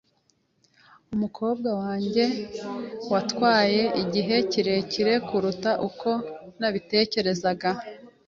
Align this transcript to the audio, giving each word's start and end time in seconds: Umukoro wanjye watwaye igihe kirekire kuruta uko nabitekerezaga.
Umukoro 1.13 1.69
wanjye 1.81 2.23
watwaye 3.11 3.83
igihe 4.03 4.35
kirekire 4.51 5.13
kuruta 5.27 5.71
uko 5.87 6.09
nabitekerezaga. 6.59 7.69